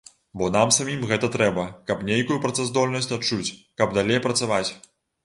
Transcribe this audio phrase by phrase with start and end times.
[0.41, 3.53] Бо нам самім гэта трэба, каб нейкую працаздольнасць адчуць,
[3.83, 4.65] каб далей працаваць.